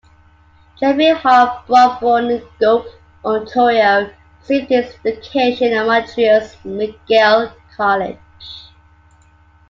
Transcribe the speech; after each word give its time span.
Jeffry 0.79 1.11
Hall 1.11 1.63
Brock 1.67 2.01
born 2.01 2.31
in 2.31 2.41
Guelph, 2.59 2.87
Ontario 3.23 4.11
received 4.39 4.67
his 4.69 4.95
education 5.05 5.73
at 5.73 5.85
Montreal's 5.85 6.55
McGill 6.65 7.53
College. 7.77 8.17